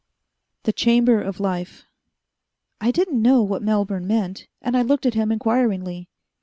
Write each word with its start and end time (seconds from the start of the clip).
The 0.63 0.73
Chamber 0.73 1.21
of 1.21 1.39
Life 1.39 1.85
I 2.81 2.89
didn't 2.89 3.21
know 3.21 3.43
what 3.43 3.61
Melbourne 3.61 4.07
meant, 4.07 4.47
and 4.59 4.75
I 4.75 4.81
looked 4.81 5.05
at 5.05 5.13
him 5.13 5.31
inquiringly. 5.31 6.09